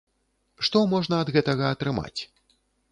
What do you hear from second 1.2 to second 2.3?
ад гэтага атрымаць?